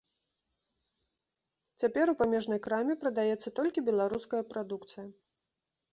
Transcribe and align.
Цяпер 1.83 2.13
у 2.15 2.17
памежнай 2.23 2.61
краме 2.69 2.93
прадаецца 3.03 3.55
толькі 3.61 3.87
беларуская 3.91 4.43
прадукцыя. 4.55 5.05